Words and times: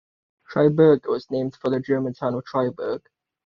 Triberga 0.49 1.05
was 1.09 1.29
named 1.29 1.55
for 1.57 1.69
the 1.69 1.79
German 1.79 2.15
town 2.15 2.33
of 2.33 2.43
Triberg. 2.43 3.01